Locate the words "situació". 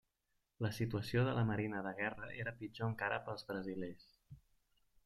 0.77-1.25